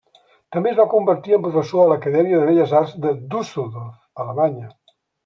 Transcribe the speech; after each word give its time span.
També 0.53 0.69
es 0.69 0.77
va 0.77 0.85
convertir 0.93 1.35
en 1.37 1.43
professor 1.47 1.83
a 1.83 1.89
l'Acadèmia 1.91 2.39
de 2.39 2.47
Belles 2.51 2.73
Arts 2.79 2.97
de 3.05 3.13
Düsseldorf, 3.35 4.01
Alemanya. 4.25 4.73